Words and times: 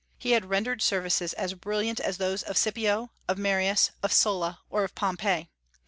He 0.17 0.31
had 0.31 0.49
rendered 0.49 0.81
services 0.81 1.33
as 1.33 1.53
brilliant 1.53 1.99
as 1.99 2.17
those 2.17 2.41
of 2.41 2.57
Scipio, 2.57 3.11
of 3.27 3.37
Marius, 3.37 3.91
of 4.01 4.11
Sulla, 4.11 4.61
or 4.67 4.83
of 4.83 4.95
Pompey. 4.95 5.51